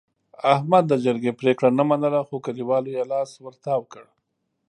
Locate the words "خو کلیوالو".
2.27-2.89